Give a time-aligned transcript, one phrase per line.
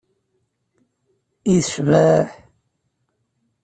[1.53, 2.27] I tecbeḥ!